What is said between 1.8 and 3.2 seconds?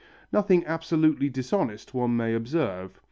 one may observe.